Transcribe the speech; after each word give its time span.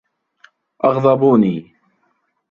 أغضبوني. 0.85 1.75